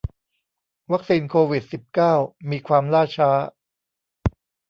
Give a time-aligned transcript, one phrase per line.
[0.91, 2.13] วัคซีนโควิดสิบเก้า
[2.49, 3.31] มีความล่าช้า